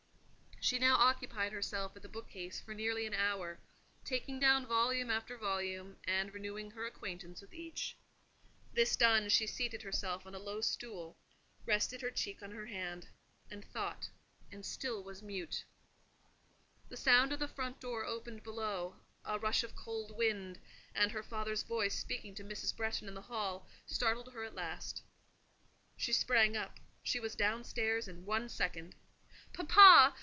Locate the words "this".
8.71-8.95